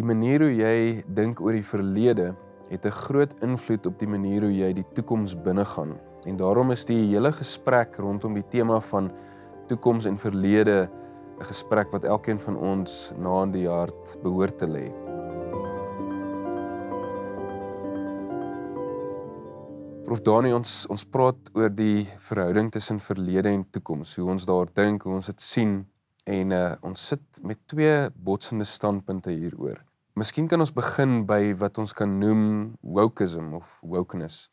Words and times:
Die 0.00 0.06
manier 0.08 0.40
hoe 0.40 0.54
jy 0.56 1.02
dink 1.12 1.42
oor 1.44 1.52
die 1.52 1.66
verlede 1.66 2.30
het 2.70 2.86
'n 2.88 2.98
groot 3.04 3.34
invloed 3.44 3.86
op 3.86 3.98
die 3.98 4.08
manier 4.08 4.40
hoe 4.40 4.52
jy 4.52 4.72
die 4.72 4.86
toekoms 4.94 5.34
binnegaan. 5.36 5.98
En 6.24 6.36
daarom 6.36 6.70
is 6.70 6.86
die 6.88 7.12
hele 7.12 7.32
gesprek 7.32 7.96
rondom 7.96 8.32
die 8.34 8.48
tema 8.48 8.80
van 8.80 9.10
toekoms 9.68 10.06
en 10.06 10.16
verlede 10.16 10.88
'n 11.38 11.44
gesprek 11.44 11.92
wat 11.92 12.04
elkeen 12.04 12.38
van 12.38 12.56
ons 12.56 13.12
na 13.18 13.42
in 13.42 13.52
die 13.52 13.68
hart 13.68 14.16
behoort 14.22 14.58
te 14.58 14.66
lê. 14.66 14.88
Prof 20.04 20.22
Dani 20.22 20.54
ons 20.54 20.86
ons 20.86 21.04
praat 21.04 21.50
oor 21.52 21.68
die 21.68 22.08
verhouding 22.18 22.72
tussen 22.72 22.98
verlede 22.98 23.48
en 23.48 23.66
toekoms, 23.70 24.16
hoe 24.16 24.30
ons 24.30 24.46
daar 24.46 24.66
dink, 24.72 25.02
hoe 25.02 25.12
ons 25.12 25.26
dit 25.26 25.40
sien 25.40 25.86
en 26.24 26.50
uh, 26.50 26.72
ons 26.80 27.06
sit 27.06 27.20
met 27.42 27.58
twee 27.66 28.08
botsende 28.14 28.64
standpunte 28.64 29.30
hieroor. 29.30 29.89
Miskien 30.18 30.48
kan 30.50 30.58
ons 30.58 30.72
begin 30.74 31.20
by 31.26 31.52
wat 31.60 31.78
ons 31.78 31.92
kan 31.94 32.10
noem 32.18 32.72
wokeism 32.82 33.52
of 33.54 33.68
wokeness. 33.86 34.48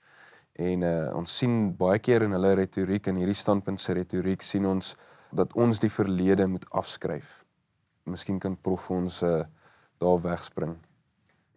En 0.58 0.84
uh, 0.86 1.10
ons 1.18 1.38
sien 1.40 1.56
baie 1.78 1.98
keer 2.02 2.26
in 2.26 2.34
hulle 2.38 2.54
retoriek 2.60 3.10
en 3.10 3.18
hierdie 3.18 3.38
standpunt 3.38 3.82
se 3.82 3.96
retoriek 3.98 4.46
sien 4.46 4.66
ons 4.70 4.94
dat 5.36 5.54
ons 5.58 5.82
die 5.82 5.90
verlede 5.92 6.46
moet 6.50 6.66
afskryf. 6.78 7.42
Miskien 8.08 8.38
kan 8.42 8.56
prof 8.56 8.86
ons 8.94 9.24
uh, 9.26 9.42
daar 10.02 10.22
wegspring. 10.24 10.76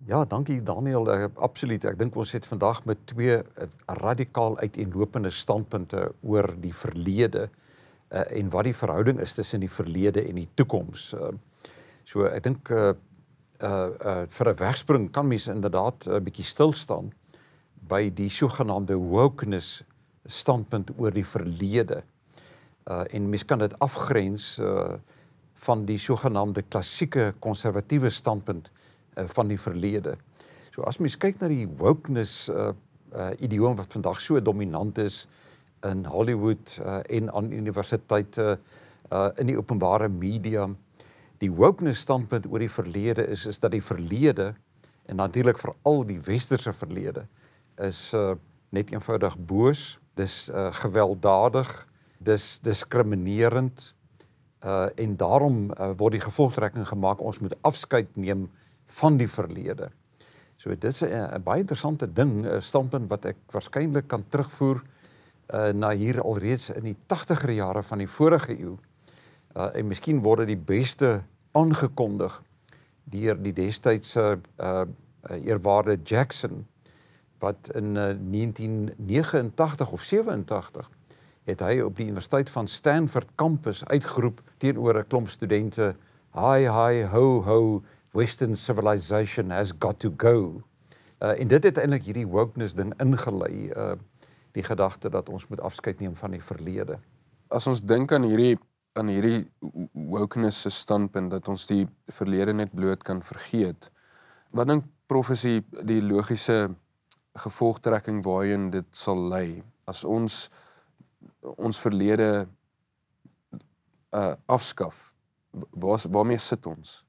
Ja, 0.08 0.24
dankie 0.24 0.62
Daniel. 0.64 1.04
Uh, 1.12 1.28
absoluut. 1.36 1.84
Ek 1.84 2.00
dink 2.00 2.16
ons 2.16 2.32
het 2.32 2.48
vandag 2.48 2.80
met 2.88 3.04
twee 3.12 3.36
uh, 3.36 3.68
radikaal 4.00 4.56
uiteenlopende 4.64 5.32
standpunte 5.32 6.06
oor 6.24 6.48
die 6.60 6.72
verlede 6.72 7.50
uh, 7.50 8.24
en 8.24 8.48
wat 8.52 8.68
die 8.68 8.76
verhouding 8.76 9.20
is 9.20 9.36
tussen 9.36 9.60
die 9.60 9.70
verlede 9.70 10.24
en 10.24 10.40
die 10.40 10.48
toekoms. 10.56 11.12
Uh, 11.12 11.34
so 12.08 12.24
ek 12.32 12.48
dink 12.48 12.72
uh, 12.72 12.94
uh 13.62 13.90
uh 14.00 14.26
vir 14.28 14.48
'n 14.48 14.56
wegspring 14.56 15.10
kan 15.10 15.26
mens 15.28 15.46
inderdaad 15.46 16.06
'n 16.06 16.10
uh, 16.10 16.20
bietjie 16.20 16.44
stil 16.44 16.72
staan 16.72 17.12
by 17.88 18.10
die 18.14 18.30
sogenaamde 18.30 18.96
wokeness 18.96 19.82
standpunt 20.24 20.90
oor 20.96 21.10
die 21.10 21.26
verlede. 21.26 22.02
Uh 22.86 23.04
en 23.10 23.28
mens 23.28 23.44
kan 23.44 23.58
dit 23.58 23.78
afgrens 23.78 24.58
uh 24.58 24.96
van 25.60 25.84
die 25.84 25.98
sogenaamde 25.98 26.62
klassieke 26.62 27.34
konservatiewe 27.38 28.10
standpunt 28.10 28.70
uh, 29.16 29.24
van 29.26 29.48
die 29.48 29.60
verlede. 29.60 30.16
So 30.70 30.82
as 30.82 30.98
mens 30.98 31.18
kyk 31.18 31.40
na 31.40 31.48
die 31.48 31.68
wokeness 31.68 32.48
uh 32.48 32.72
uh 33.10 33.30
idioom 33.42 33.76
wat 33.76 33.92
vandag 33.92 34.20
so 34.20 34.40
dominant 34.40 34.98
is 34.98 35.26
in 35.82 36.04
Hollywood 36.04 36.78
uh 36.84 37.00
en 37.08 37.32
aan 37.32 37.52
universiteite 37.52 38.58
uh 39.12 39.28
in 39.36 39.46
die 39.46 39.58
openbare 39.58 40.08
media 40.08 40.68
die 41.40 41.50
wokeness 41.52 42.04
standpunt 42.04 42.46
oor 42.50 42.60
die 42.60 42.72
verlede 42.72 43.24
is 43.26 43.46
is 43.48 43.58
dat 43.58 43.72
die 43.72 43.84
verlede 43.84 44.52
en 45.08 45.16
natuurlik 45.16 45.58
veral 45.58 46.04
die 46.06 46.20
westerse 46.20 46.72
verlede 46.72 47.26
is 47.80 48.10
uh, 48.14 48.34
net 48.70 48.92
eenvoudig 48.92 49.34
boos, 49.48 49.98
dis 50.14 50.50
uh, 50.52 50.68
gewelddadig, 50.82 51.70
dis 52.18 52.58
diskriminerend 52.62 53.94
uh 54.60 54.90
en 55.00 55.14
daarom 55.16 55.70
uh, 55.72 55.94
word 55.96 56.18
die 56.18 56.20
gevolgtrekking 56.20 56.84
gemaak 56.84 57.22
ons 57.24 57.38
moet 57.40 57.54
afskeid 57.64 58.10
neem 58.20 58.44
van 59.00 59.16
die 59.16 59.28
verlede. 59.28 59.88
So 60.60 60.74
dis 60.76 61.00
'n 61.02 61.40
baie 61.42 61.64
interessante 61.64 62.12
ding, 62.12 62.44
'n 62.44 62.60
standpunt 62.60 63.08
wat 63.08 63.24
ek 63.24 63.36
waarskynlik 63.50 64.08
kan 64.08 64.24
terugvoer 64.28 64.82
uh 65.54 65.72
na 65.72 65.90
hier 65.90 66.20
alreeds 66.20 66.70
in 66.70 66.84
die 66.84 66.96
80er 67.08 67.50
jare 67.50 67.82
van 67.82 67.98
die 67.98 68.08
vorige 68.08 68.52
eeu. 68.52 68.76
Uh 69.56 69.70
en 69.74 69.86
miskien 69.86 70.22
word 70.22 70.44
dit 70.44 70.54
die 70.54 70.64
beste 70.76 71.22
aangekondig 71.58 72.42
deur 73.10 73.38
die 73.42 73.52
destydse 73.52 74.38
uh, 74.38 74.84
uh 75.30 75.38
eerwaarde 75.42 75.98
Jackson 76.04 76.66
wat 77.40 77.70
in 77.74 77.96
uh, 77.96 78.12
1989 78.30 79.92
of 79.92 80.02
87 80.02 80.90
het 81.48 81.60
hy 81.64 81.80
op 81.82 81.96
die 81.96 82.06
universiteit 82.06 82.50
van 82.50 82.68
Stanford 82.68 83.32
kampus 83.34 83.84
uitgeroep 83.84 84.42
teenoor 84.62 85.00
'n 85.00 85.08
klomp 85.08 85.28
studente 85.28 85.94
hi 86.36 86.68
hi 86.68 87.02
ho 87.02 87.42
ho 87.42 87.82
western 88.12 88.56
civilization 88.56 89.50
has 89.50 89.72
got 89.78 89.98
to 89.98 90.12
go. 90.16 90.62
Uh 91.18 91.40
en 91.40 91.48
dit 91.48 91.64
het 91.64 91.78
eintlik 91.78 92.02
hierdie 92.02 92.26
wokeness 92.26 92.74
ding 92.74 92.94
ingelei 93.00 93.70
uh 93.74 93.96
die 94.52 94.62
gedagte 94.62 95.10
dat 95.10 95.28
ons 95.28 95.46
moet 95.48 95.60
afskeid 95.60 96.00
neem 96.00 96.16
van 96.16 96.30
die 96.30 96.42
verlede. 96.42 96.98
As 97.48 97.66
ons 97.66 97.82
dink 97.82 98.12
aan 98.12 98.26
hierdie 98.26 98.58
aan 99.00 99.10
hierdie 99.12 99.46
wokeness 99.92 100.66
se 100.66 100.70
standpunt 100.70 101.32
dat 101.32 101.48
ons 101.48 101.66
die 101.70 101.86
verlede 102.12 102.52
net 102.56 102.74
bloot 102.76 103.02
kan 103.06 103.22
vergeet. 103.24 103.88
Wat 104.52 104.68
dink 104.68 104.86
profesie 105.10 105.60
die 105.86 106.00
logiese 106.04 106.68
gevolgtrekking 107.40 108.22
waarheen 108.26 108.70
dit 108.74 108.88
sal 108.96 109.20
lei 109.32 109.62
as 109.90 110.04
ons 110.04 110.48
ons 111.56 111.80
verlede 111.80 112.46
uh 114.16 114.34
afskaf? 114.50 115.08
Waar 115.70 116.02
waarmee 116.10 116.38
sit 116.38 116.66
ons? 116.66 117.00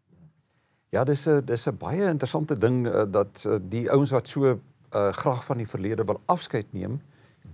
Ja, 0.91 1.03
dis 1.03 1.27
'n 1.27 1.45
dis 1.45 1.67
'n 1.67 1.77
baie 1.77 2.09
interessante 2.09 2.55
ding 2.55 2.87
uh, 2.87 3.03
dat 3.07 3.43
uh, 3.47 3.57
die 3.61 3.89
ouens 3.91 4.11
wat 4.11 4.27
so 4.27 4.59
uh 4.91 5.11
graag 5.11 5.45
van 5.45 5.57
die 5.57 5.67
verlede 5.67 6.03
wil 6.03 6.21
afskeid 6.25 6.73
neem, 6.73 7.01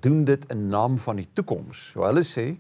doen 0.02 0.24
dit 0.25 0.46
in 0.46 0.68
naam 0.69 0.98
van 0.98 1.16
die 1.16 1.30
toekoms. 1.34 1.92
So 1.92 2.04
hulle 2.04 2.24
sê 2.24 2.58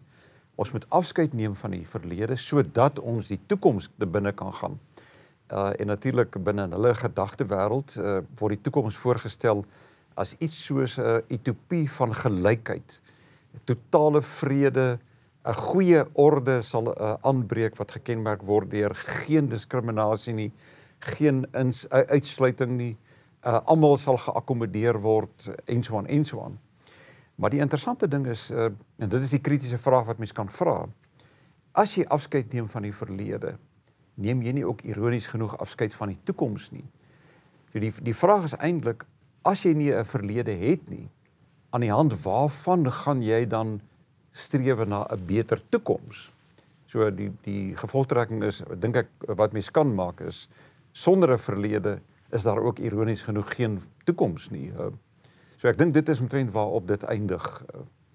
ons 0.57 0.71
moet 0.73 0.85
afskeid 0.89 1.33
neem 1.37 1.55
van 1.55 1.75
die 1.75 1.85
verlede 1.85 2.35
sodat 2.41 2.99
ons 2.99 3.29
die 3.29 3.39
toekoms 3.49 3.91
te 3.97 4.09
binne 4.09 4.33
kan 4.33 4.53
gaan. 4.53 4.79
Uh 5.53 5.71
en 5.79 5.93
natuurlik 5.93 6.37
binne 6.43 6.67
hulle 6.73 6.93
gedagtewêreld 6.97 7.97
uh 7.97 8.19
word 8.39 8.57
die 8.57 8.63
toekoms 8.65 8.97
voorgestel 8.97 9.63
as 10.17 10.33
iets 10.41 10.57
soos 10.65 10.97
'n 10.97 11.21
utopie 11.29 11.85
van 11.91 12.13
gelykheid, 12.13 13.01
totale 13.65 14.21
vrede, 14.21 14.99
'n 15.45 15.53
goeie 15.53 16.05
orde 16.13 16.61
sal 16.61 16.89
uh, 16.91 17.13
aanbreek 17.21 17.77
wat 17.77 17.91
gekenmerk 17.91 18.41
word 18.41 18.71
deur 18.71 18.95
geen 18.95 19.47
diskriminasie 19.49 20.33
nie, 20.33 20.51
geen 20.99 21.45
ins, 21.53 21.85
uh, 21.85 22.03
uitsluiting 22.09 22.71
nie. 22.77 22.97
Uh 23.45 23.61
almal 23.65 23.97
sal 23.97 24.17
geakkommodeer 24.17 24.99
word 25.01 25.49
en 25.65 25.83
so 25.83 25.97
aan 25.97 26.07
en 26.07 26.25
so 26.25 26.41
aan. 26.41 26.57
Maar 27.37 27.53
die 27.53 27.61
interessante 27.61 28.07
ding 28.09 28.25
is 28.27 28.49
uh 28.51 28.69
en 28.97 29.09
dit 29.09 29.21
is 29.21 29.33
die 29.35 29.41
kritiese 29.41 29.77
vraag 29.77 30.07
wat 30.09 30.17
mens 30.17 30.33
kan 30.33 30.49
vra. 30.49 30.87
As 31.77 31.93
jy 31.95 32.05
afskeid 32.09 32.53
neem 32.53 32.69
van 32.69 32.87
die 32.87 32.93
verlede, 32.93 33.57
neem 34.15 34.41
jy 34.41 34.53
nie 34.57 34.65
ook 34.65 34.81
ironies 34.81 35.27
genoeg 35.29 35.53
afskeid 35.61 35.93
van 35.95 36.09
die 36.13 36.17
toekoms 36.25 36.71
nie. 36.73 36.85
So 37.71 37.83
die 37.83 37.91
die 38.09 38.15
vraag 38.17 38.49
is 38.49 38.57
eintlik 38.57 39.05
as 39.45 39.61
jy 39.65 39.75
nie 39.77 39.93
'n 39.93 40.05
verlede 40.05 40.51
het 40.51 40.89
nie, 40.89 41.07
aan 41.69 41.81
die 41.81 41.93
hand 41.93 42.17
waarvan 42.23 42.91
gaan 42.91 43.21
jy 43.21 43.45
dan 43.45 43.81
streef 44.33 44.85
na 44.87 45.05
'n 45.05 45.25
beter 45.25 45.61
toekoms? 45.69 46.31
So 46.87 47.11
die 47.11 47.31
die 47.43 47.75
gevolgtrekking 47.75 48.43
is 48.43 48.63
dink 48.79 48.95
ek 48.95 49.09
wat 49.27 49.53
mens 49.53 49.69
kan 49.69 49.95
maak 49.95 50.21
is 50.21 50.47
sonder 50.91 51.31
'n 51.33 51.37
verlede 51.37 51.99
is 52.31 52.43
daar 52.43 52.59
ook 52.59 52.79
ironies 52.79 53.21
genoeg 53.21 53.55
geen 53.55 53.81
toekoms 54.05 54.49
nie. 54.49 54.71
Uh, 54.71 54.89
So 55.57 55.65
ek 55.71 55.79
dink 55.79 55.95
dit 55.95 56.09
is 56.13 56.19
omtrent 56.21 56.51
waarop 56.53 56.85
dit 56.85 57.03
eindig. 57.09 57.45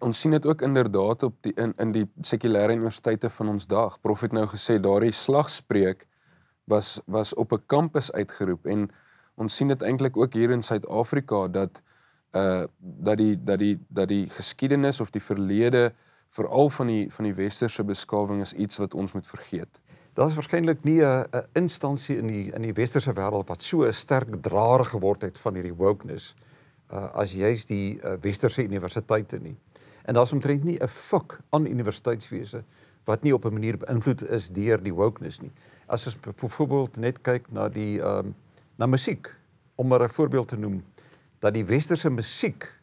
Ons 0.02 0.20
sien 0.22 0.34
dit 0.34 0.44
ook 0.46 0.60
inderdaad 0.62 1.24
op 1.26 1.34
die 1.42 1.52
in 1.58 1.72
in 1.82 1.94
die 1.94 2.04
sekulêre 2.22 2.76
universiteite 2.76 3.30
van 3.34 3.48
ons 3.56 3.66
dag. 3.66 3.96
Prof 4.00 4.20
het 4.22 4.34
nou 4.36 4.44
gesê 4.50 4.78
daardie 4.82 5.14
slagspreuk 5.14 6.04
was 6.70 7.00
was 7.10 7.34
op 7.34 7.52
'n 7.52 7.66
kampus 7.66 8.12
uitgeroep 8.12 8.66
en 8.66 8.90
ons 9.34 9.56
sien 9.56 9.68
dit 9.68 9.82
eintlik 9.82 10.16
ook 10.16 10.34
hier 10.34 10.50
in 10.50 10.62
Suid-Afrika 10.62 11.48
dat 11.48 11.82
uh 12.36 12.64
dat 12.78 13.18
die 13.18 13.36
dat 13.42 13.58
die 13.58 13.78
dat 13.88 14.08
die 14.08 14.28
geskiedenis 14.30 15.00
of 15.00 15.10
die 15.10 15.22
verlede 15.22 15.92
veral 16.30 16.70
van 16.70 16.86
die 16.86 17.10
van 17.10 17.24
die 17.24 17.34
westerse 17.34 17.84
beskawing 17.84 18.40
is 18.40 18.52
iets 18.52 18.76
wat 18.76 18.94
ons 18.94 19.12
moet 19.12 19.26
vergeet. 19.26 19.80
Daar 20.14 20.28
is 20.28 20.34
waarskynlik 20.34 20.84
nie 20.84 21.02
'n 21.02 21.26
instansie 21.52 22.18
in 22.18 22.26
die 22.26 22.52
in 22.54 22.62
die 22.62 22.72
westerse 22.72 23.12
wêreld 23.12 23.48
wat 23.48 23.62
so 23.62 23.82
'n 23.82 23.92
sterk 23.92 24.42
draer 24.42 24.84
geword 24.84 25.22
het 25.22 25.38
van 25.38 25.54
hierdie 25.54 25.76
wokeness 25.76 26.34
uh, 26.92 27.08
as 27.14 27.32
juis 27.32 27.66
die 27.66 27.98
uh, 27.98 28.16
westerse 28.20 28.64
universiteite 28.64 29.38
nie. 29.38 29.56
En 30.04 30.14
daar's 30.14 30.32
omtrent 30.32 30.64
nie 30.64 30.78
'n 30.78 30.88
fik 30.88 31.38
aan 31.50 31.66
universiteitswese 31.66 32.64
wat 33.04 33.22
nie 33.22 33.34
op 33.34 33.44
'n 33.44 33.52
manier 33.52 33.76
beïnvloed 33.78 34.28
is 34.30 34.50
deur 34.50 34.82
die 34.82 34.94
wokeness 34.94 35.40
nie. 35.40 35.52
As 35.86 36.06
ons 36.06 36.20
byvoorbeeld 36.20 36.96
net 36.96 37.20
kyk 37.22 37.50
na 37.50 37.68
die 37.68 38.00
ehm 38.00 38.26
um, 38.26 38.34
na 38.78 38.86
musiek 38.86 39.28
om 39.74 39.86
maar 39.86 40.02
'n 40.02 40.08
voorbeeld 40.08 40.48
te 40.48 40.56
noem 40.56 40.82
dat 41.38 41.54
die 41.54 41.64
westerse 41.64 42.10
musiek 42.10 42.80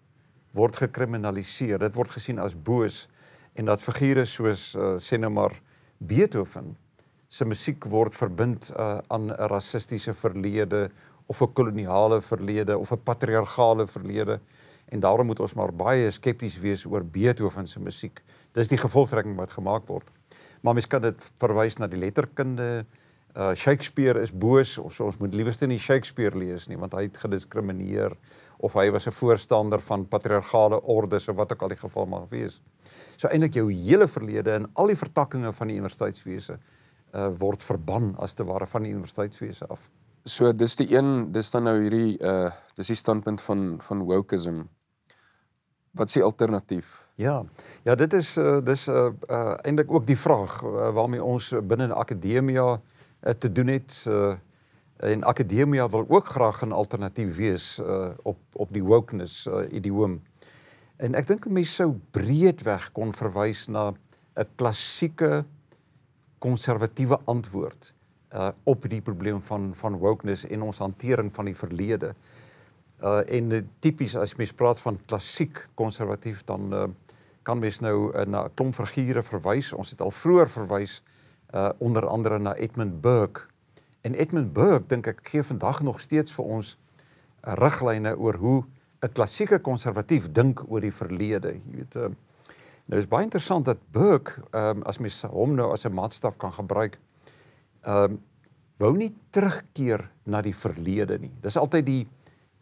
word 0.51 0.77
gekriminaliseer. 0.77 1.79
Dit 1.79 1.95
word 1.95 2.09
gesien 2.09 2.39
as 2.39 2.55
boos 2.55 3.07
en 3.53 3.65
dat 3.65 3.81
figure 3.81 4.25
soos 4.25 4.75
uh, 4.75 4.97
sê 4.97 5.17
nou 5.17 5.31
maar 5.31 5.61
Beethoven 5.97 6.77
se 7.27 7.45
musiek 7.45 7.85
word 7.85 8.15
verbind 8.15 8.71
uh, 8.73 8.97
aan 9.07 9.29
'n 9.29 9.47
rassistiese 9.51 10.13
verlede 10.13 10.89
of 11.29 11.41
'n 11.41 11.53
koloniale 11.53 12.21
verlede 12.21 12.77
of 12.77 12.91
'n 12.91 13.03
patriargale 13.03 13.87
verlede 13.87 14.39
en 14.89 14.99
daarom 14.99 15.25
moet 15.25 15.39
ons 15.39 15.53
maar 15.53 15.73
baie 15.73 16.11
skepties 16.11 16.59
wees 16.59 16.85
oor 16.85 17.05
Beethoven 17.05 17.67
se 17.67 17.79
musiek. 17.79 18.21
Dis 18.51 18.67
die 18.67 18.77
gevolgtrekking 18.77 19.35
wat 19.35 19.51
gemaak 19.51 19.87
word. 19.87 20.09
Maar 20.61 20.73
mens 20.73 20.87
kan 20.87 21.01
dit 21.01 21.31
verwys 21.37 21.77
na 21.77 21.87
die 21.87 21.99
letterkunde 21.99 22.85
Uh 23.37 23.53
Shakespeare 23.53 24.21
is 24.21 24.31
boos 24.31 24.77
of 24.77 24.93
so, 24.93 25.05
ons 25.05 25.17
moet 25.21 25.35
liewerste 25.37 25.67
nie 25.69 25.77
Shakespeare 25.77 26.33
lees 26.33 26.65
nie 26.67 26.77
want 26.81 26.95
hy 26.97 27.03
het 27.05 27.17
gediskrimineer 27.21 28.15
of 28.57 28.73
hy 28.73 28.89
was 28.91 29.05
'n 29.07 29.13
voorstander 29.13 29.79
van 29.79 30.07
patriargale 30.07 30.81
ordes 30.81 31.27
of 31.29 31.35
wat 31.35 31.51
ook 31.53 31.61
al 31.61 31.69
die 31.69 31.77
geval 31.77 32.05
mag 32.05 32.25
wees. 32.29 32.59
So 33.17 33.27
eintlik 33.27 33.53
jou 33.53 33.71
hele 33.71 34.07
verlede 34.07 34.51
en 34.51 34.67
al 34.73 34.87
die 34.87 34.97
vertakkings 34.97 35.55
van 35.55 35.67
die 35.67 35.77
universiteitswese 35.77 36.57
uh 37.13 37.29
word 37.37 37.63
verban 37.63 38.15
as 38.17 38.33
te 38.33 38.43
ware 38.43 38.67
van 38.67 38.83
die 38.83 38.91
universiteitswese 38.91 39.67
af. 39.67 39.89
So 40.29 40.51
dis 40.53 40.75
die 40.77 40.91
een, 40.93 41.31
dis 41.33 41.47
dan 41.49 41.65
nou 41.65 41.79
hierdie 41.81 42.17
uh 42.21 42.51
dis 42.77 42.91
die 42.93 42.97
standpunt 42.99 43.41
van 43.41 43.79
van 43.81 44.03
wokeism. 44.05 44.61
Wat 45.97 46.11
is 46.11 46.19
die 46.19 46.23
alternatief? 46.23 46.91
Ja. 47.17 47.41
Ja, 47.83 47.95
dit 47.95 48.13
is 48.13 48.35
uh 48.37 48.59
dis 48.63 48.85
uh, 48.87 49.09
uh 49.25 49.55
eintlik 49.65 49.89
ook 49.91 50.05
die 50.05 50.17
vraag 50.17 50.59
uh, 50.61 50.91
waarmee 50.93 51.23
ons 51.23 51.49
binne 51.63 51.89
in 51.89 51.97
akademia 51.97 52.67
uh, 52.77 53.33
te 53.33 53.51
doen 53.51 53.73
het 53.73 54.03
uh 54.07 54.35
en 54.99 55.23
akademia 55.23 55.89
wil 55.89 56.05
ook 56.07 56.25
graag 56.25 56.61
'n 56.65 56.77
alternatief 56.77 57.35
wees 57.35 57.79
uh 57.79 58.13
op 58.23 58.37
op 58.53 58.73
die 58.73 58.83
wokeness 58.83 59.47
uh 59.47 59.65
idioom. 59.71 60.21
En 60.97 61.15
ek 61.15 61.27
dink 61.27 61.45
'n 61.45 61.53
mens 61.53 61.75
sou 61.75 61.95
breedweg 62.11 62.91
kon 62.91 63.13
verwys 63.13 63.67
na 63.67 63.93
'n 64.35 64.49
klassieke 64.55 65.45
konservatiewe 66.37 67.17
antwoord 67.25 67.93
uh 68.33 68.49
op 68.63 68.89
die 68.89 69.01
probleem 69.01 69.41
van 69.41 69.71
van 69.75 69.97
wokeness 69.97 70.45
en 70.45 70.61
ons 70.61 70.77
hantering 70.77 71.33
van 71.33 71.45
die 71.45 71.55
verlede. 71.55 72.13
Uh 73.01 73.21
en 73.25 73.69
tipies 73.79 74.15
as 74.15 74.35
mens 74.35 74.53
praat 74.53 74.79
van 74.79 74.99
klassiek 75.05 75.67
konservatief 75.73 76.43
dan 76.43 76.73
uh 76.73 76.87
kan 77.43 77.59
mens 77.59 77.79
nou 77.79 78.11
uh, 78.13 78.25
na 78.25 78.43
'n 78.45 78.53
klomp 78.53 78.75
figure 78.75 79.23
verwys. 79.23 79.73
Ons 79.73 79.89
het 79.89 80.01
al 80.01 80.11
vroeër 80.11 80.49
verwys 80.49 81.03
uh 81.53 81.69
onder 81.77 82.07
andere 82.07 82.39
na 82.39 82.55
Edmund 82.55 83.01
Burke. 83.01 83.41
En 84.01 84.13
Edmund 84.13 84.53
Burke 84.53 84.87
dink 84.87 85.07
ek 85.07 85.19
gee 85.23 85.43
vandag 85.43 85.81
nog 85.81 85.99
steeds 85.99 86.31
vir 86.31 86.45
ons 86.45 86.77
riglyne 87.41 88.17
oor 88.17 88.35
hoe 88.35 88.63
'n 89.01 89.11
klassieke 89.11 89.59
konservatief 89.59 90.31
dink 90.31 90.63
oor 90.67 90.81
die 90.81 90.93
verlede. 90.93 91.53
Jy 91.53 91.75
weet 91.75 91.95
uh 91.95 92.09
nou 92.85 92.99
is 92.99 93.07
baie 93.07 93.23
interessant 93.23 93.65
dat 93.65 93.77
Burke 93.91 94.41
um, 94.51 94.81
as 94.83 94.97
mens 94.97 95.21
hom 95.21 95.55
nou 95.55 95.71
as 95.71 95.85
'n 95.85 95.93
maatstaf 95.93 96.37
kan 96.37 96.51
gebruik 96.51 96.99
ehm 97.83 98.11
um, 98.11 98.19
wou 98.79 98.93
nie 98.95 99.11
terugkeer 99.35 100.05
na 100.23 100.39
die 100.41 100.55
verlede 100.55 101.17
nie. 101.19 101.31
Dis 101.43 101.57
altyd 101.59 101.85
die 101.85 102.07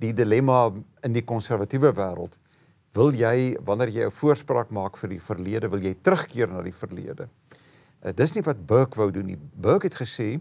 die 0.01 0.13
dilemma 0.13 0.71
in 1.05 1.13
die 1.13 1.25
konservatiewe 1.25 1.91
wêreld. 1.97 2.35
Wil 2.97 3.13
jy 3.17 3.57
wanneer 3.65 3.89
jy 3.89 4.05
'n 4.05 4.11
voorspraak 4.11 4.69
maak 4.69 4.97
vir 4.97 5.09
die 5.09 5.21
verlede, 5.21 5.69
wil 5.69 5.81
jy 5.81 5.95
terugkeer 6.01 6.47
na 6.47 6.61
die 6.61 6.73
verlede? 6.73 7.29
Uh, 8.03 8.11
dis 8.13 8.33
nie 8.35 8.43
wat 8.43 8.65
Burke 8.65 8.97
wou 8.97 9.11
doen 9.11 9.25
nie. 9.25 9.37
Burke 9.53 9.87
het 9.87 9.95
gesê 9.95 10.39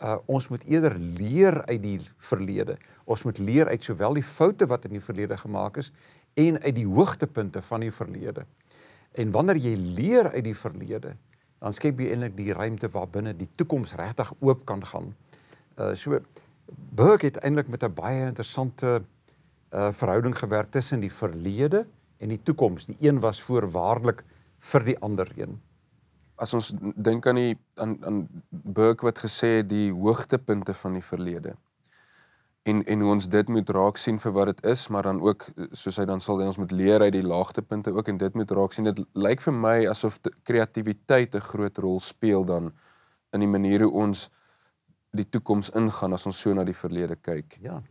uh, 0.00 0.18
ons 0.26 0.48
moet 0.48 0.64
eerder 0.64 0.96
leer 0.96 1.64
uit 1.64 1.82
die 1.82 2.00
verlede. 2.18 2.76
Ons 3.04 3.24
moet 3.24 3.38
leer 3.38 3.68
uit 3.68 3.84
sowel 3.84 4.14
die 4.14 4.22
foute 4.22 4.66
wat 4.66 4.84
in 4.84 4.96
die 4.96 5.04
verlede 5.04 5.36
gemaak 5.36 5.76
is 5.76 5.92
en 6.34 6.60
uit 6.60 6.74
die 6.76 6.86
hoogtepunte 6.86 7.62
van 7.62 7.80
die 7.80 7.92
verlede. 7.92 8.44
En 9.14 9.30
wanneer 9.30 9.56
jy 9.56 9.74
leer 9.76 10.30
uit 10.34 10.44
die 10.44 10.56
verlede, 10.56 11.14
dan 11.58 11.72
skep 11.72 12.00
jy 12.00 12.10
eintlik 12.12 12.36
die 12.36 12.52
ruimte 12.52 12.90
waarbinne 12.92 13.34
die 13.36 13.48
toekoms 13.56 13.94
regtig 13.98 14.32
oop 14.40 14.64
kan 14.66 14.84
gaan. 14.86 15.12
Uh 15.78 15.94
so 15.94 16.20
Burke 16.96 17.26
het 17.26 17.36
eintlik 17.44 17.68
met 17.68 17.84
'n 17.84 17.94
baie 17.94 18.26
interessante 18.26 19.02
uh 19.72 19.92
verhouding 19.92 20.38
gewerk 20.38 20.70
tussen 20.70 21.00
die 21.00 21.12
verlede 21.12 21.86
en 22.18 22.28
die 22.28 22.42
toekoms. 22.42 22.86
Die 22.86 22.96
een 23.08 23.20
was 23.20 23.42
voorwaardelik 23.42 24.24
vir 24.58 24.84
die 24.84 24.98
ander 24.98 25.28
een. 25.36 25.60
As 26.36 26.54
ons 26.54 26.72
dink 26.96 27.26
aan 27.26 27.34
die 27.34 27.58
aan 27.74 27.98
aan 28.04 28.28
Burke 28.50 29.04
wat 29.04 29.18
gesê 29.18 29.66
die 29.66 29.92
hoogtepunte 29.92 30.74
van 30.74 30.92
die 30.92 31.02
verlede 31.02 31.54
en 32.64 32.84
en 32.84 33.00
hoe 33.00 33.10
ons 33.12 33.28
dit 33.28 33.48
moet 33.52 33.70
raak 33.76 33.98
sien 34.00 34.18
vir 34.20 34.32
wat 34.32 34.46
dit 34.52 34.62
is, 34.72 34.86
maar 34.88 35.04
dan 35.04 35.20
ook 35.20 35.44
soos 35.76 35.98
hy 36.00 36.06
dan 36.08 36.20
sal 36.24 36.40
ons 36.40 36.58
moet 36.60 36.72
leer 36.72 37.04
uit 37.04 37.12
die 37.12 37.26
laagtepunte 37.26 37.92
ook 37.92 38.08
en 38.08 38.20
dit 38.20 38.34
moet 38.34 38.54
raak 38.56 38.72
sien. 38.72 38.88
Dit 38.88 39.02
lyk 39.12 39.44
vir 39.44 39.56
my 39.56 39.74
asof 39.90 40.16
kreatiwiteit 40.48 41.36
'n 41.36 41.44
groot 41.50 41.78
rol 41.78 42.00
speel 42.00 42.44
dan 42.44 42.72
in 43.32 43.40
die 43.40 43.50
manier 43.50 43.84
hoe 43.84 43.92
ons 43.92 44.30
die 45.12 45.28
toekoms 45.28 45.70
ingaan 45.70 46.12
as 46.12 46.26
ons 46.26 46.40
so 46.40 46.54
na 46.54 46.64
die 46.64 46.76
verlede 46.76 47.16
kyk. 47.16 47.58
Ja. 47.60 47.82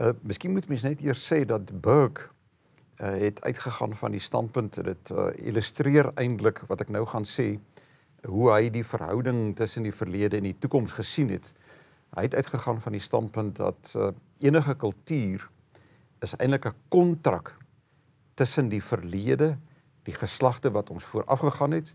Uh 0.00 0.12
miskien 0.22 0.52
moet 0.52 0.68
mens 0.68 0.82
net 0.82 1.02
eers 1.02 1.32
sê 1.32 1.44
dat 1.44 1.80
Burke 1.80 2.30
uh 3.00 3.14
het 3.18 3.42
uitgegaan 3.42 3.94
van 3.96 4.10
die 4.10 4.20
standpunt 4.20 4.84
dit 4.84 5.10
uh, 5.10 5.28
illustreer 5.36 6.12
eintlik 6.14 6.62
wat 6.68 6.80
ek 6.80 6.88
nou 6.88 7.04
gaan 7.06 7.26
sê 7.26 7.58
hoe 8.26 8.50
hy 8.50 8.70
die 8.70 8.84
verhouding 8.84 9.56
tussen 9.56 9.82
die 9.82 9.94
verlede 9.94 10.36
en 10.36 10.48
die 10.48 10.58
toekoms 10.58 10.92
gesien 10.92 11.28
het. 11.30 11.52
Hy 12.16 12.22
het 12.22 12.34
uitgegaan 12.34 12.80
van 12.80 12.92
die 12.92 13.02
standpunt 13.04 13.56
dat 13.56 13.94
uh, 13.96 14.08
enige 14.40 14.74
kultuur 14.74 15.48
is 16.24 16.34
eintlik 16.36 16.66
'n 16.66 16.76
kontrak 16.88 17.56
tussen 18.34 18.68
die 18.68 18.82
verlede, 18.82 19.58
die 20.02 20.14
geslagte 20.14 20.70
wat 20.70 20.90
ons 20.90 21.04
voorafgegaan 21.04 21.70
het, 21.70 21.94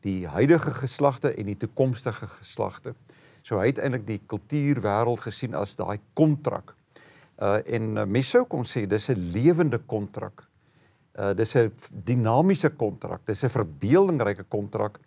die 0.00 0.26
huidige 0.26 0.70
geslagte 0.70 1.34
en 1.34 1.46
die 1.46 1.56
toekomstige 1.56 2.26
geslagte. 2.26 2.94
So 3.42 3.58
hy 3.58 3.66
het 3.72 3.78
eintlik 3.78 4.06
die 4.06 4.20
kultuurwêreld 4.26 5.20
gesien 5.20 5.54
as 5.54 5.76
daai 5.76 5.98
kontrak. 6.14 6.74
Uh 7.40 7.60
en 7.64 7.96
uh, 7.96 8.04
mens 8.04 8.30
sou 8.30 8.44
kon 8.44 8.64
sê 8.64 8.86
dis 8.86 9.08
'n 9.08 9.32
lewende 9.32 9.78
kontrak. 9.78 10.46
Uh 11.18 11.32
dis 11.34 11.56
'n 11.56 11.72
dinamiese 11.90 12.70
kontrak, 12.70 13.26
dis 13.26 13.44
'n 13.44 13.48
verbeeldingryke 13.48 14.44
kontrak 14.48 15.00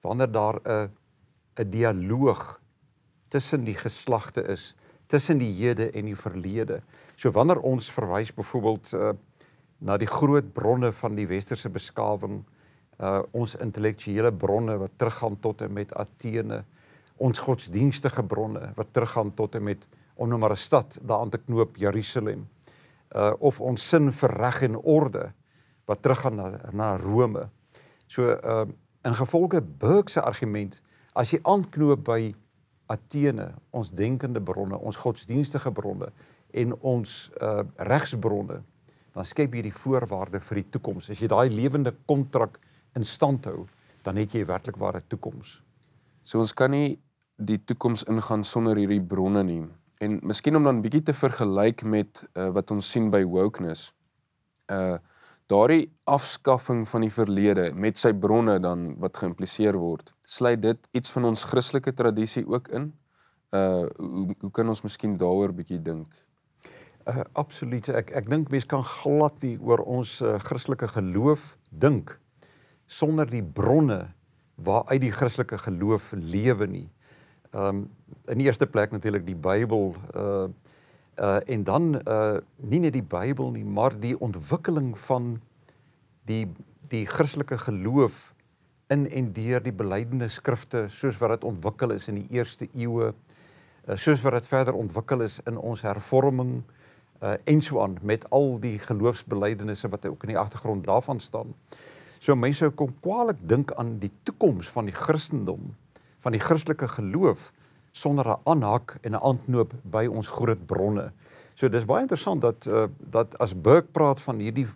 wanneer 0.00 0.32
daar 0.32 0.60
'n 0.64 0.90
'n 1.56 1.70
dialoog 1.70 2.60
tussen 3.34 3.66
die 3.66 3.74
geslagte 3.74 4.44
is, 4.54 4.72
tussen 5.10 5.40
die 5.42 5.50
hede 5.58 5.90
en 5.90 6.06
die 6.06 6.16
verlede. 6.18 6.80
So 7.18 7.32
wanneer 7.34 7.60
ons 7.66 7.90
verwys 7.92 8.30
byvoorbeeld 8.34 8.92
uh, 8.94 9.12
na 9.84 9.98
die 10.00 10.08
groot 10.08 10.52
bronne 10.54 10.92
van 10.94 11.18
die 11.18 11.26
westerse 11.28 11.70
beskawing, 11.72 12.44
uh 13.02 13.24
ons 13.34 13.56
intellektuele 13.58 14.30
bronne 14.38 14.76
wat 14.78 14.92
teruggaan 15.02 15.34
tot 15.42 15.64
en 15.66 15.72
met 15.74 15.90
Athene, 15.98 16.60
ons 17.18 17.40
godsdienstige 17.42 18.22
bronne 18.22 18.68
wat 18.76 18.92
teruggaan 18.94 19.32
tot 19.34 19.58
en 19.58 19.64
met 19.66 19.86
om 20.14 20.28
nou 20.30 20.38
maar 20.38 20.54
'n 20.54 20.62
stad 20.62 20.98
daaraan 21.02 21.30
te 21.30 21.38
knoop 21.38 21.76
Jerusalem. 21.76 22.46
Uh 23.14 23.32
of 23.38 23.60
ons 23.60 23.88
sin 23.88 24.12
vir 24.12 24.30
reg 24.30 24.62
en 24.62 24.76
orde 24.76 25.32
wat 25.86 26.02
teruggaan 26.02 26.36
na 26.36 26.60
na 26.72 26.96
Rome. 26.96 27.48
So 28.06 28.30
uh 28.30 28.66
in 29.04 29.14
gevolge 29.14 29.62
Burke 29.62 30.10
se 30.10 30.20
argument 30.20 30.80
as 31.12 31.30
jy 31.30 31.40
aanknoop 31.42 32.04
by 32.04 32.34
Athene, 32.86 33.48
ons 33.72 33.90
denkende 33.96 34.40
bronne, 34.44 34.76
ons 34.76 34.98
godsdienstige 35.00 35.72
bronne 35.72 36.10
en 36.54 36.74
ons 36.86 37.14
uh 37.42 37.62
regsbronne, 37.88 38.60
dan 39.14 39.26
skep 39.26 39.54
jy 39.54 39.64
die 39.66 39.74
voorwaarde 39.74 40.40
vir 40.42 40.60
die 40.60 40.68
toekoms. 40.76 41.08
As 41.10 41.22
jy 41.22 41.30
daai 41.30 41.48
lewende 41.50 41.94
kontrak 42.06 42.58
in 42.98 43.06
stand 43.08 43.48
hou, 43.50 43.64
dan 44.04 44.20
het 44.20 44.34
jy 44.34 44.44
werklik 44.46 44.76
ware 44.78 45.00
toekoms. 45.08 45.60
So 46.22 46.42
ons 46.42 46.52
kan 46.52 46.74
nie 46.74 46.98
die 47.36 47.58
toekoms 47.58 48.04
ingaan 48.10 48.44
sonder 48.46 48.78
hierdie 48.78 49.02
bronne 49.02 49.42
nie. 49.46 49.64
En 50.04 50.20
miskien 50.22 50.56
om 50.56 50.66
dan 50.66 50.82
bietjie 50.84 51.02
te 51.08 51.14
vergelyk 51.16 51.82
met 51.88 52.22
uh, 52.34 52.50
wat 52.54 52.70
ons 52.74 52.90
sien 52.90 53.10
by 53.10 53.24
wokeness. 53.24 53.90
Uh 54.70 55.00
daardie 55.52 55.90
afskaffing 56.08 56.86
van 56.88 57.02
die 57.04 57.12
verlede 57.12 57.66
met 57.76 57.98
sy 58.00 58.14
bronne 58.16 58.54
dan 58.64 58.94
wat 58.96 59.18
geïmpliseer 59.20 59.76
word 59.76 60.13
sluit 60.24 60.60
dit 60.62 60.88
iets 60.92 61.12
van 61.12 61.24
ons 61.24 61.44
Christelike 61.44 61.92
tradisie 61.94 62.46
ook 62.48 62.68
in. 62.68 62.92
Uh 63.54 63.86
hoe 63.96 64.34
hoe 64.40 64.50
kan 64.50 64.68
ons 64.68 64.82
miskien 64.82 65.16
daaroor 65.20 65.52
bietjie 65.54 65.82
dink? 65.82 66.14
Uh 67.06 67.22
absoluut. 67.32 67.88
Ek 67.88 68.10
ek 68.16 68.28
dink 68.30 68.50
mense 68.50 68.66
kan 68.66 68.82
glad 68.82 69.40
nie 69.44 69.56
oor 69.60 69.84
ons 69.84 70.20
uh, 70.24 70.38
Christelike 70.42 70.88
geloof 70.88 71.54
dink 71.70 72.18
sonder 72.86 73.28
die 73.28 73.44
bronne 73.44 74.14
waaruit 74.54 75.02
die 75.02 75.12
Christelike 75.12 75.58
geloof 75.58 76.12
lewe 76.16 76.66
nie. 76.66 76.88
Um 77.52 77.88
in 78.30 78.40
die 78.40 78.48
eerste 78.48 78.66
plek 78.66 78.92
natuurlik 78.92 79.26
die 79.26 79.38
Bybel 79.38 79.94
uh 80.16 80.48
uh 81.20 81.40
en 81.46 81.64
dan 81.64 81.94
uh 82.08 82.40
nie 82.56 82.80
net 82.80 82.96
die 82.96 83.06
Bybel 83.06 83.52
nie, 83.54 83.64
maar 83.64 83.94
die 84.00 84.16
ontwikkeling 84.18 84.94
van 84.98 85.36
die 86.26 86.46
die 86.88 87.04
Christelike 87.06 87.58
geloof 87.58 88.33
in 88.94 89.06
en 89.10 89.32
deur 89.36 89.62
die 89.62 89.74
belydende 89.74 90.28
skrifte 90.32 90.86
soos 90.92 91.18
wat 91.22 91.36
dit 91.36 91.48
ontwikkel 91.50 91.94
is 91.96 92.08
in 92.12 92.20
die 92.22 92.38
eerste 92.38 92.68
eeue, 92.72 93.10
uh, 93.12 93.96
soos 93.96 94.22
wat 94.24 94.38
dit 94.38 94.48
verder 94.48 94.78
ontwikkel 94.78 95.26
is 95.26 95.40
in 95.50 95.58
ons 95.58 95.84
hervorming 95.86 96.62
uh 97.24 97.36
en 97.48 97.60
so 97.62 97.80
aan 97.80 97.94
met 98.02 98.24
al 98.34 98.58
die 98.60 98.76
geloofsbelydenisse 98.82 99.88
wat 99.88 100.06
ook 100.06 100.26
in 100.26 100.34
die 100.34 100.38
agtergrond 100.38 100.84
daarvan 100.84 101.20
staan. 101.20 101.54
So 102.18 102.36
mense 102.36 102.68
kom 102.76 102.92
kwaliek 103.04 103.40
dink 103.48 103.72
aan 103.80 103.98
die 104.00 104.10
toekoms 104.24 104.68
van 104.72 104.88
die 104.90 104.96
Christendom, 104.96 105.74
van 106.24 106.32
die 106.32 106.40
Christelike 106.40 106.88
geloof 106.88 107.52
sonder 107.92 108.28
'n 108.28 108.40
aanhak 108.44 108.98
en 109.02 109.12
'n 109.12 109.22
aanknoop 109.30 109.72
by 109.82 110.06
ons 110.06 110.28
groot 110.28 110.66
bronne. 110.66 111.12
So 111.54 111.68
dis 111.68 111.84
baie 111.84 112.02
interessant 112.02 112.40
dat 112.40 112.66
uh, 112.66 112.86
dat 112.98 113.38
as 113.38 113.54
Burke 113.54 113.88
praat 113.92 114.20
van 114.20 114.38
hierdie 114.38 114.66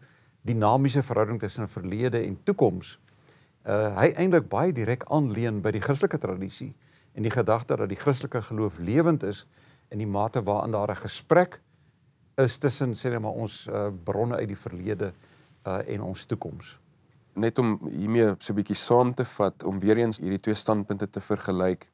dinamiese 0.41 1.03
verhouding 1.03 1.41
tussen 1.41 1.69
verlede 1.69 2.19
en 2.19 2.39
toekoms, 2.45 2.99
uh 3.69 3.95
hy 3.99 4.13
eintlik 4.17 4.49
baie 4.49 4.73
direk 4.73 5.05
aanleen 5.13 5.61
by 5.61 5.75
die 5.77 5.83
Christelike 5.85 6.19
tradisie 6.19 6.73
en 7.15 7.27
die 7.27 7.33
gedagte 7.33 7.77
dat 7.77 7.91
die 7.91 7.99
Christelike 8.01 8.43
geloof 8.43 8.79
lewend 8.79 9.23
is 9.23 9.45
in 9.93 10.01
die 10.01 10.09
mate 10.09 10.43
waarin 10.43 10.73
daar 10.73 10.91
'n 10.91 11.03
gesprek 11.05 11.61
is 12.37 12.59
tussen 12.59 12.95
sê 12.95 13.11
net 13.11 13.21
maar 13.21 13.37
ons 13.37 13.67
uh, 13.67 13.89
bronne 14.05 14.37
uit 14.37 14.49
die 14.49 14.57
verlede 14.57 15.13
uh, 15.67 15.81
en 15.87 16.03
ons 16.03 16.27
toekoms. 16.27 16.79
Net 17.35 17.59
om 17.59 17.79
hiermee 17.91 18.35
so 18.39 18.53
'n 18.53 18.57
bietjie 18.57 18.77
saam 18.77 19.15
te 19.15 19.25
vat 19.25 19.65
om 19.65 19.79
weer 19.79 19.99
eens 19.99 20.19
hierdie 20.19 20.41
twee 20.41 20.55
standpunte 20.55 21.11
te 21.11 21.21
vergelyk. 21.21 21.91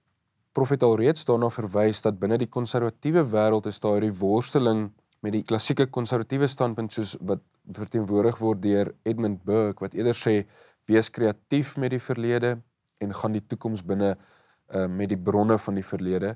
Prof 0.52 0.68
het 0.68 0.82
alreeds 0.82 1.24
daarna 1.24 1.50
verwys 1.50 2.02
dat 2.02 2.18
binne 2.18 2.38
die 2.38 2.48
konservatiewe 2.48 3.24
wêreld 3.24 3.66
is 3.66 3.80
daar 3.80 4.00
hierdie 4.00 4.18
worsteling 4.18 4.92
met 5.20 5.32
die 5.32 5.42
klassieke 5.42 5.86
konservatiewe 5.86 6.46
standpunt 6.46 6.92
soos 6.92 7.16
wat 7.20 7.40
verteenwoordig 7.72 8.38
word 8.38 8.62
deur 8.62 8.94
Edmund 9.02 9.42
Burke 9.44 9.80
wat 9.80 9.94
eerder 9.94 10.14
sê 10.14 10.44
wees 10.86 11.10
kreatief 11.10 11.76
met 11.76 11.90
die 11.94 12.02
verlede 12.02 12.58
en 13.02 13.14
gaan 13.14 13.32
die 13.32 13.44
toekoms 13.46 13.82
binne 13.84 14.14
uh, 14.14 14.86
met 14.86 15.08
die 15.12 15.20
bronne 15.20 15.58
van 15.58 15.74
die 15.74 15.84
verlede. 15.86 16.34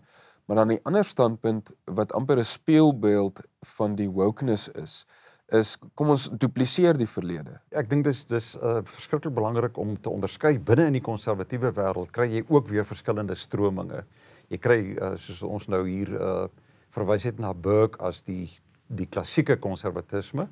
Maar 0.49 0.63
dan 0.63 0.75
die 0.75 0.81
ander 0.89 1.05
standpunt 1.05 1.73
wat 1.85 2.13
amper 2.13 2.39
'n 2.39 2.45
speelbeeld 2.45 3.41
van 3.77 3.95
die 3.95 4.09
wokeness 4.09 4.69
is, 4.69 5.07
is 5.49 5.77
kom 5.95 6.09
ons 6.09 6.29
dupliseer 6.29 6.97
die 6.97 7.09
verlede. 7.09 7.61
Ek 7.73 7.89
dink 7.89 8.05
dis 8.05 8.25
dis 8.29 8.55
uh, 8.57 8.81
verskriklik 8.85 9.35
belangrik 9.35 9.77
om 9.77 9.97
te 10.01 10.11
onderskei 10.11 10.59
binne 10.59 10.87
in 10.87 10.93
die 10.93 11.05
konservatiewe 11.05 11.73
wêreld 11.73 12.11
kry 12.13 12.29
jy 12.29 12.45
ook 12.49 12.69
weer 12.69 12.85
verskillende 12.85 13.35
strominge. 13.35 14.05
Jy 14.49 14.59
kry 14.59 14.81
uh, 14.97 15.17
soos 15.17 15.43
ons 15.43 15.69
nou 15.69 15.87
hier 15.89 16.13
uh, 16.17 16.49
verwys 16.91 17.25
het 17.29 17.39
na 17.39 17.55
Burke 17.55 18.01
as 18.05 18.23
die 18.23 18.49
die 18.89 19.07
klassieke 19.07 19.59
konservatisme. 19.61 20.49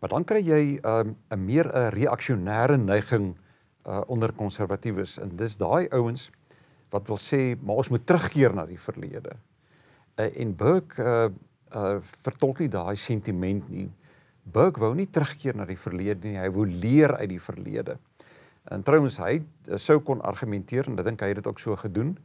Maar 0.00 0.12
dan 0.12 0.24
kry 0.24 0.42
jy 0.44 0.62
'n 0.82 1.16
um, 1.30 1.44
meer 1.44 1.66
'n 1.66 1.90
reaksionêre 1.92 2.76
neiging 2.76 3.36
uh, 3.86 4.00
onder 4.06 4.32
konservatiewes 4.32 5.18
en 5.18 5.36
dis 5.36 5.56
daai 5.56 5.88
ouens 5.88 6.30
wat 6.90 7.06
wil 7.06 7.18
sê 7.18 7.56
maar 7.62 7.76
ons 7.76 7.88
moet 7.88 8.06
terugkeer 8.06 8.54
na 8.54 8.66
die 8.66 8.80
verlede. 8.80 9.36
Uh, 10.16 10.40
en 10.40 10.56
Burke 10.56 11.02
uh, 11.02 11.28
uh, 11.74 11.96
vertolk 12.22 12.58
nie 12.58 12.68
daai 12.68 12.96
sentiment 12.96 13.68
nie. 13.68 13.88
Burke 14.42 14.80
wou 14.80 14.94
nie 14.94 15.08
terugkeer 15.10 15.56
na 15.56 15.64
die 15.64 15.78
verlede 15.78 16.28
nie, 16.28 16.38
hy 16.38 16.50
wou 16.50 16.66
leer 16.66 17.16
uit 17.16 17.28
die 17.28 17.42
verlede. 17.42 17.98
En 18.70 18.82
trouens 18.82 19.18
hy 19.22 19.40
sou 19.78 20.00
kon 20.02 20.22
argumenteer 20.26 20.88
en 20.90 20.98
ek 20.98 21.06
dink 21.06 21.22
hy 21.22 21.30
het 21.30 21.42
dit 21.42 21.50
ook 21.50 21.62
so 21.62 21.76
gedoen 21.78 22.16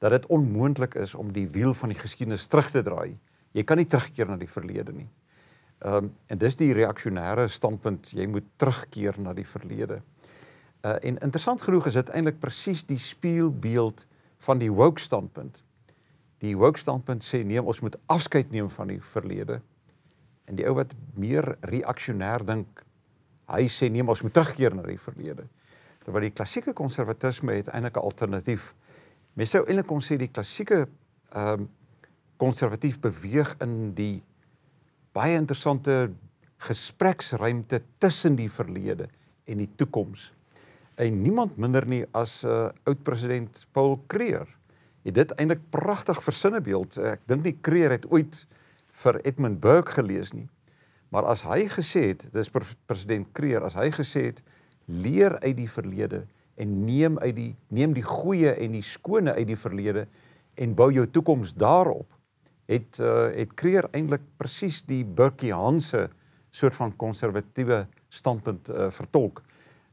dat 0.00 0.14
dit 0.16 0.26
onmoontlik 0.32 0.94
is 0.96 1.14
om 1.14 1.32
die 1.32 1.46
wiel 1.52 1.74
van 1.76 1.92
die 1.92 1.98
geskiedenis 1.98 2.46
terug 2.48 2.70
te 2.72 2.82
draai. 2.82 3.18
Jy 3.52 3.64
kan 3.68 3.76
nie 3.76 3.88
terugkeer 3.88 4.30
na 4.30 4.38
die 4.40 4.48
verlede 4.48 4.94
nie. 4.96 5.08
Ehm 5.80 6.04
um, 6.04 6.12
en 6.26 6.38
dis 6.38 6.56
die 6.60 6.72
reaksionêre 6.76 7.46
standpunt, 7.48 8.10
jy 8.12 8.26
moet 8.28 8.44
terugkeer 8.60 9.16
na 9.16 9.32
die 9.32 9.46
verlede. 9.48 10.02
Uh 10.84 10.98
en 11.00 11.16
interessant 11.24 11.62
genoeg 11.62 11.86
is 11.88 11.96
dit 11.96 12.12
eintlik 12.12 12.40
presies 12.40 12.82
die 12.84 12.98
spieelbeeld 13.00 14.04
van 14.44 14.60
die 14.60 14.68
woke 14.72 15.00
standpunt. 15.00 15.62
Die 16.44 16.52
woke 16.56 16.78
standpunt 16.78 17.24
sê 17.24 17.40
nee, 17.44 17.62
ons 17.62 17.80
moet 17.80 17.96
afskeid 18.12 18.52
neem 18.52 18.68
van 18.70 18.92
die 18.92 19.00
verlede. 19.00 19.60
En 20.44 20.60
die 20.60 20.68
ou 20.68 20.74
wat 20.76 20.92
meer 21.16 21.56
reaksionêr 21.72 22.44
dink, 22.44 22.84
hy 23.48 23.64
sê 23.72 23.88
nee, 23.88 24.04
ons 24.04 24.22
moet 24.22 24.36
terugkeer 24.36 24.76
na 24.76 24.84
die 24.84 25.00
verlede. 25.00 25.48
Terwyl 26.04 26.28
die 26.28 26.36
klassieke 26.36 26.76
konservatisme 26.76 27.56
het 27.56 27.72
eintlik 27.72 27.96
'n 27.96 28.04
alternatief. 28.04 28.74
Mens 29.32 29.50
sou 29.50 29.64
eintlik 29.64 29.86
kon 29.86 30.00
sê 30.04 30.16
die 30.16 30.32
klassieke 30.32 30.88
ehm 31.32 31.60
um, 31.60 31.68
konservatief 32.36 33.00
beweeg 33.00 33.56
in 33.60 33.94
die 33.94 34.22
baie 35.12 35.36
interessante 35.36 36.10
gespreksruimte 36.60 37.82
tussen 37.98 38.36
die 38.36 38.50
verlede 38.52 39.08
en 39.46 39.58
die 39.58 39.70
toekoms 39.76 40.30
en 41.00 41.22
niemand 41.22 41.56
minder 41.56 41.86
nie 41.88 42.04
as 42.12 42.42
'n 42.44 42.48
uh, 42.48 42.70
oud 42.84 43.02
president 43.02 43.66
Paul 43.72 44.00
Creer. 44.06 44.48
Het 45.02 45.14
dit 45.14 45.30
eintlik 45.30 45.62
pragtig 45.70 46.22
versinne 46.22 46.60
beeld. 46.60 46.98
Ek 46.98 47.20
dink 47.24 47.44
nie 47.44 47.56
Creer 47.60 47.90
het 47.90 48.04
ooit 48.12 48.46
vir 49.02 49.20
Edmund 49.24 49.60
Burke 49.60 49.92
gelees 49.96 50.32
nie. 50.32 50.48
Maar 51.08 51.24
as 51.24 51.42
hy 51.42 51.64
gesê 51.68 52.12
het, 52.12 52.28
dis 52.32 52.50
president 52.86 53.26
Creer, 53.32 53.64
as 53.64 53.74
hy 53.74 53.88
gesê 53.90 54.28
het 54.28 54.42
leer 54.86 55.38
uit 55.40 55.56
die 55.56 55.70
verlede 55.70 56.26
en 56.56 56.84
neem 56.84 57.18
uit 57.18 57.36
die 57.36 57.56
neem 57.68 57.94
die 57.94 58.04
goeie 58.04 58.52
en 58.52 58.72
die 58.72 58.84
skone 58.84 59.32
uit 59.32 59.46
die 59.46 59.56
verlede 59.56 60.06
en 60.54 60.74
bou 60.74 60.92
jou 60.92 61.06
toekoms 61.06 61.54
daarop. 61.54 62.12
Het 62.70 63.00
uh, 63.02 63.28
het 63.34 63.54
Creer 63.58 63.88
eintlik 63.90 64.22
presies 64.38 64.84
die 64.86 65.02
Burkeanse 65.04 66.08
soort 66.54 66.76
van 66.78 66.94
konservatiewe 66.96 67.84
standpunt 68.08 68.70
uh, 68.70 68.90
vertolk. 68.94 69.42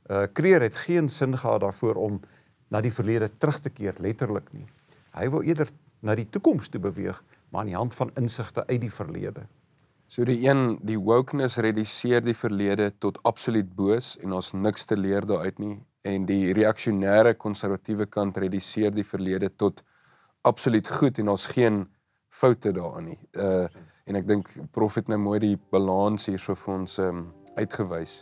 Uh 0.08 0.26
Kreer 0.34 0.62
het 0.62 0.76
geen 0.86 1.10
sin 1.10 1.38
gehad 1.38 1.62
daarvoor 1.62 1.96
om 1.96 2.20
na 2.70 2.82
die 2.82 2.94
verlede 2.94 3.30
terug 3.38 3.60
te 3.60 3.70
keer 3.70 3.98
letterlik 3.98 4.52
nie. 4.54 4.68
Hy 5.18 5.30
wou 5.34 5.44
eerder 5.44 5.70
na 6.06 6.16
die 6.16 6.28
toekoms 6.30 6.70
toe 6.70 6.82
beweeg, 6.82 7.24
maar 7.50 7.62
aan 7.66 7.72
die 7.72 7.80
hand 7.80 7.96
van 7.96 8.12
insigte 8.16 8.66
uit 8.68 8.82
die 8.82 8.94
verlede. 8.94 9.48
So 10.08 10.24
die 10.24 10.40
een, 10.46 10.78
die 10.88 11.00
wokeness 11.00 11.58
reduseer 11.60 12.24
die 12.24 12.36
verlede 12.38 12.92
tot 13.00 13.20
absoluut 13.28 13.68
boos 13.76 14.14
en 14.24 14.38
ons 14.38 14.54
niks 14.54 14.88
te 14.88 14.96
leer 14.96 15.26
daaruit 15.28 15.60
nie 15.60 15.76
en 16.08 16.26
die 16.30 16.54
reaksionêre 16.56 17.34
konservatiewe 17.36 18.08
kant 18.08 18.38
reduseer 18.40 18.94
die 18.96 19.04
verlede 19.04 19.50
tot 19.50 19.84
absoluut 20.48 20.88
goed 20.88 21.20
en 21.20 21.34
ons 21.34 21.48
geen 21.52 21.84
foute 22.30 22.74
daarin 22.76 23.14
nie. 23.14 23.20
Uh 23.34 23.68
en 24.08 24.16
ek 24.16 24.28
dink 24.28 24.50
prof 24.72 24.96
het 24.96 25.10
nou 25.12 25.18
mooi 25.20 25.40
die 25.44 25.58
balans 25.74 26.30
hierso 26.30 26.56
vir 26.56 26.74
ons 26.78 26.94
um, 27.04 27.26
uitgewys. 27.58 28.22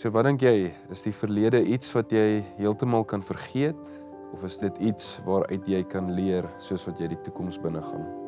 So 0.00 0.08
wat 0.14 0.24
dink 0.24 0.40
jy, 0.40 0.70
is 0.88 1.04
die 1.04 1.12
verlede 1.12 1.60
iets 1.60 1.92
wat 1.92 2.14
jy 2.14 2.40
heeltemal 2.56 3.04
kan 3.04 3.20
vergeet 3.20 3.92
of 4.32 4.46
is 4.48 4.56
dit 4.62 4.80
iets 4.92 5.18
waaruit 5.26 5.68
jy 5.68 5.82
kan 5.92 6.08
leer 6.16 6.48
soos 6.56 6.88
wat 6.88 7.04
jy 7.04 7.12
die 7.12 7.20
toekoms 7.26 7.60
binne 7.60 7.84
gaan? 7.84 8.19